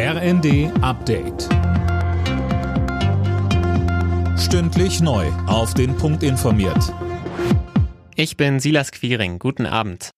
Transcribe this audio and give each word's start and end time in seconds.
RND 0.00 0.70
Update. 0.80 1.48
Stündlich 4.38 5.00
neu. 5.00 5.26
Auf 5.48 5.74
den 5.74 5.96
Punkt 5.96 6.22
informiert. 6.22 6.94
Ich 8.14 8.36
bin 8.36 8.60
Silas 8.60 8.92
Quiring. 8.92 9.40
Guten 9.40 9.66
Abend. 9.66 10.10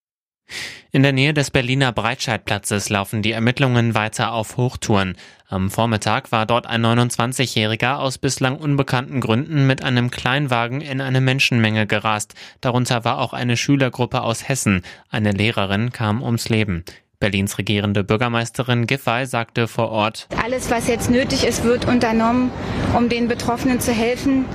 In 0.91 1.01
der 1.01 1.13
Nähe 1.13 1.33
des 1.33 1.49
Berliner 1.49 1.91
Breitscheidplatzes 1.93 2.89
laufen 2.89 3.23
die 3.23 3.31
Ermittlungen 3.31 3.95
weiter 3.95 4.33
auf 4.33 4.55
Hochtouren. 4.55 5.17
Am 5.47 5.71
Vormittag 5.71 6.31
war 6.31 6.45
dort 6.45 6.67
ein 6.67 6.85
29-Jähriger 6.85 7.95
aus 7.95 8.19
bislang 8.19 8.57
unbekannten 8.57 9.19
Gründen 9.19 9.65
mit 9.65 9.83
einem 9.83 10.11
Kleinwagen 10.11 10.81
in 10.81 11.01
eine 11.01 11.21
Menschenmenge 11.21 11.87
gerast. 11.87 12.35
Darunter 12.61 13.03
war 13.03 13.17
auch 13.17 13.33
eine 13.33 13.57
Schülergruppe 13.57 14.21
aus 14.21 14.47
Hessen. 14.47 14.83
Eine 15.09 15.31
Lehrerin 15.31 15.91
kam 15.91 16.21
ums 16.21 16.49
Leben. 16.49 16.85
Berlins 17.21 17.57
regierende 17.57 18.03
Bürgermeisterin 18.03 18.87
Giffey 18.87 19.25
sagte 19.25 19.69
vor 19.69 19.89
Ort, 19.91 20.27
Alles, 20.43 20.69
was 20.69 20.89
jetzt 20.89 21.09
nötig 21.09 21.45
ist, 21.45 21.63
wird 21.63 21.87
unternommen, 21.87 22.51
um 22.97 23.07
den 23.07 23.29
Betroffenen 23.29 23.79
zu 23.79 23.93
helfen. 23.93 24.45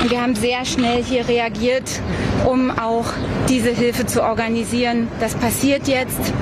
Und 0.00 0.10
wir 0.10 0.22
haben 0.22 0.34
sehr 0.34 0.64
schnell 0.64 1.02
hier 1.04 1.28
reagiert, 1.28 2.00
um 2.46 2.70
auch 2.70 3.06
diese 3.48 3.70
Hilfe 3.70 4.06
zu 4.06 4.22
organisieren. 4.22 5.08
Das 5.20 5.34
passiert 5.34 5.88
jetzt. 5.88 6.32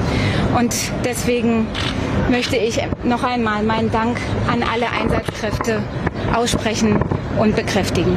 Und 0.56 0.74
deswegen 1.04 1.66
möchte 2.30 2.56
ich 2.56 2.78
noch 3.02 3.24
einmal 3.24 3.62
meinen 3.62 3.90
Dank 3.90 4.20
an 4.48 4.62
alle 4.62 4.90
Einsatzkräfte 4.90 5.82
aussprechen 6.34 7.02
und 7.38 7.56
bekräftigen. 7.56 8.16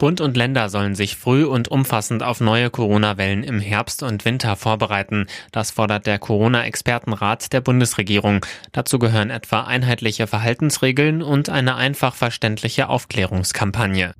Bund 0.00 0.22
und 0.22 0.34
Länder 0.34 0.70
sollen 0.70 0.94
sich 0.94 1.16
früh 1.16 1.44
und 1.44 1.68
umfassend 1.68 2.22
auf 2.22 2.40
neue 2.40 2.70
Corona-Wellen 2.70 3.44
im 3.44 3.60
Herbst 3.60 4.02
und 4.02 4.24
Winter 4.24 4.56
vorbereiten. 4.56 5.26
Das 5.52 5.70
fordert 5.70 6.06
der 6.06 6.18
Corona-Expertenrat 6.18 7.52
der 7.52 7.60
Bundesregierung. 7.60 8.46
Dazu 8.72 8.98
gehören 8.98 9.28
etwa 9.28 9.64
einheitliche 9.64 10.26
Verhaltensregeln 10.26 11.22
und 11.22 11.50
eine 11.50 11.76
einfach 11.76 12.14
verständliche 12.14 12.88
Aufklärungskampagne. 12.88 14.14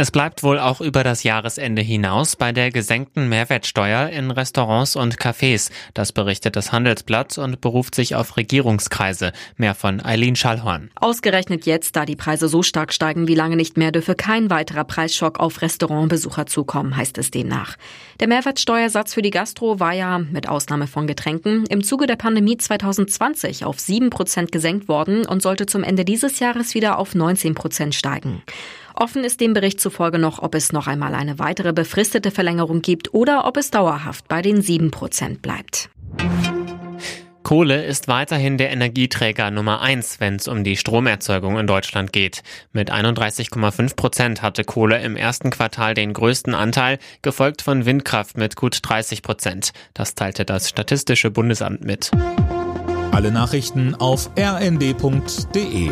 Es 0.00 0.10
bleibt 0.10 0.42
wohl 0.42 0.58
auch 0.58 0.80
über 0.80 1.04
das 1.04 1.24
Jahresende 1.24 1.82
hinaus 1.82 2.34
bei 2.34 2.52
der 2.52 2.70
gesenkten 2.70 3.28
Mehrwertsteuer 3.28 4.08
in 4.08 4.30
Restaurants 4.30 4.96
und 4.96 5.18
Cafés. 5.18 5.70
Das 5.92 6.12
berichtet 6.12 6.56
das 6.56 6.72
Handelsblatt 6.72 7.36
und 7.36 7.60
beruft 7.60 7.94
sich 7.94 8.14
auf 8.14 8.38
Regierungskreise. 8.38 9.32
Mehr 9.58 9.74
von 9.74 10.02
Eileen 10.02 10.36
Schallhorn. 10.36 10.90
Ausgerechnet 10.94 11.66
jetzt, 11.66 11.96
da 11.96 12.06
die 12.06 12.16
Preise 12.16 12.48
so 12.48 12.62
stark 12.62 12.94
steigen 12.94 13.28
wie 13.28 13.34
lange 13.34 13.56
nicht 13.56 13.76
mehr, 13.76 13.92
dürfe 13.92 14.14
kein 14.14 14.48
weiterer 14.48 14.84
Preisschock 14.84 15.38
auf 15.38 15.60
Restaurantbesucher 15.60 16.46
zukommen, 16.46 16.96
heißt 16.96 17.18
es 17.18 17.30
demnach. 17.30 17.76
Der 18.20 18.28
Mehrwertsteuersatz 18.28 19.12
für 19.12 19.20
die 19.20 19.28
Gastro 19.28 19.80
war 19.80 19.92
ja, 19.92 20.18
mit 20.18 20.48
Ausnahme 20.48 20.86
von 20.86 21.08
Getränken, 21.08 21.66
im 21.66 21.84
Zuge 21.84 22.06
der 22.06 22.16
Pandemie 22.16 22.56
2020 22.56 23.66
auf 23.66 23.78
7 23.78 24.08
Prozent 24.08 24.50
gesenkt 24.50 24.88
worden 24.88 25.26
und 25.26 25.42
sollte 25.42 25.66
zum 25.66 25.84
Ende 25.84 26.06
dieses 26.06 26.38
Jahres 26.38 26.74
wieder 26.74 26.98
auf 26.98 27.14
19 27.14 27.54
Prozent 27.54 27.94
steigen. 27.94 28.42
Offen 28.94 29.24
ist 29.24 29.40
dem 29.40 29.52
Bericht 29.52 29.80
zufolge 29.80 30.18
noch, 30.18 30.40
ob 30.40 30.54
es 30.54 30.72
noch 30.72 30.86
einmal 30.86 31.14
eine 31.14 31.38
weitere 31.38 31.72
befristete 31.72 32.30
Verlängerung 32.30 32.82
gibt 32.82 33.14
oder 33.14 33.46
ob 33.46 33.56
es 33.56 33.70
dauerhaft 33.70 34.28
bei 34.28 34.42
den 34.42 34.62
7 34.62 34.90
Prozent 34.90 35.42
bleibt. 35.42 35.90
Kohle 37.50 37.84
ist 37.84 38.06
weiterhin 38.06 38.58
der 38.58 38.70
Energieträger 38.70 39.50
Nummer 39.50 39.80
eins, 39.80 40.20
wenn 40.20 40.36
es 40.36 40.46
um 40.46 40.62
die 40.62 40.76
Stromerzeugung 40.76 41.58
in 41.58 41.66
Deutschland 41.66 42.12
geht. 42.12 42.44
Mit 42.72 42.92
31,5 42.92 43.96
Prozent 43.96 44.40
hatte 44.40 44.62
Kohle 44.62 45.02
im 45.02 45.16
ersten 45.16 45.50
Quartal 45.50 45.94
den 45.94 46.12
größten 46.12 46.54
Anteil, 46.54 47.00
gefolgt 47.22 47.62
von 47.62 47.86
Windkraft 47.86 48.36
mit 48.36 48.54
gut 48.54 48.78
30 48.82 49.22
Prozent. 49.22 49.72
Das 49.94 50.14
teilte 50.14 50.44
das 50.44 50.68
Statistische 50.68 51.32
Bundesamt 51.32 51.82
mit. 51.82 52.12
Alle 53.10 53.32
Nachrichten 53.32 53.96
auf 53.96 54.30
rnd.de 54.38 55.90